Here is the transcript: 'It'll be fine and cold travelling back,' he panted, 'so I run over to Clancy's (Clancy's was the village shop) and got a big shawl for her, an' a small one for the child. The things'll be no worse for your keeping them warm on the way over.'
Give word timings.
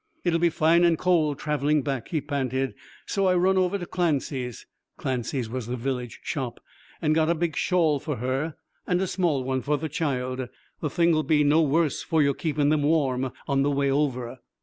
'It'll 0.23 0.39
be 0.39 0.49
fine 0.49 0.83
and 0.83 0.97
cold 0.97 1.37
travelling 1.37 1.83
back,' 1.83 2.07
he 2.07 2.19
panted, 2.19 2.73
'so 3.05 3.27
I 3.27 3.35
run 3.35 3.55
over 3.55 3.77
to 3.77 3.85
Clancy's 3.85 4.65
(Clancy's 4.97 5.47
was 5.47 5.67
the 5.67 5.75
village 5.77 6.21
shop) 6.23 6.59
and 7.03 7.13
got 7.13 7.29
a 7.29 7.35
big 7.35 7.55
shawl 7.55 7.99
for 7.99 8.15
her, 8.15 8.55
an' 8.87 8.99
a 8.99 9.05
small 9.05 9.43
one 9.43 9.61
for 9.61 9.77
the 9.77 9.87
child. 9.89 10.49
The 10.79 10.89
things'll 10.89 11.21
be 11.21 11.43
no 11.43 11.61
worse 11.61 12.01
for 12.01 12.23
your 12.23 12.33
keeping 12.33 12.69
them 12.69 12.81
warm 12.81 13.31
on 13.47 13.61
the 13.61 13.69
way 13.69 13.91
over.' 13.91 14.39